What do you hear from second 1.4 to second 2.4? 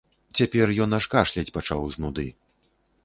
пачаў з нуды.